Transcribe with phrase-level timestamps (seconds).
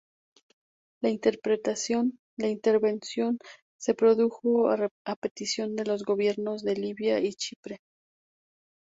[1.03, 1.11] La
[2.49, 2.97] intervención
[3.79, 7.77] se produjo a petición de los gobiernos de Libia y Chipre.